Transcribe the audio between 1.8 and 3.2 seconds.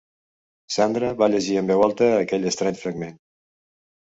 alta aquell estrany fragment.